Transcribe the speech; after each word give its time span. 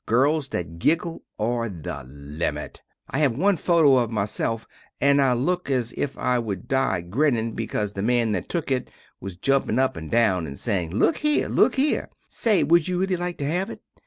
Girls 0.07 0.47
that 0.47 0.79
giggle 0.79 1.21
are 1.37 1.69
the 1.69 2.03
limit. 2.07 2.81
I 3.07 3.19
have 3.19 3.33
only 3.33 3.43
one 3.43 3.57
photo 3.57 3.97
of 3.97 4.09
myself 4.09 4.67
and 4.99 5.21
I 5.21 5.33
look 5.33 5.69
as 5.69 5.93
if 5.95 6.17
I 6.17 6.39
wood 6.39 6.67
dye 6.67 7.01
grinning 7.01 7.53
becaus 7.55 7.93
the 7.93 8.01
man 8.01 8.31
that 8.31 8.49
took 8.49 8.71
it 8.71 8.89
was 9.19 9.37
jumpin 9.37 9.77
up 9.77 9.95
and 9.95 10.09
down 10.09 10.47
and 10.47 10.59
sayin, 10.59 10.97
Look 10.97 11.17
hear! 11.17 11.47
Look 11.49 11.75
hear! 11.75 12.09
Say 12.27 12.63
wood 12.63 12.87
you 12.87 12.97
relly 12.97 13.15
like 13.19 13.37
to 13.37 13.45
have 13.45 13.69
it? 13.69 13.83